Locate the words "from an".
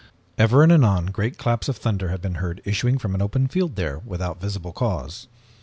2.97-3.21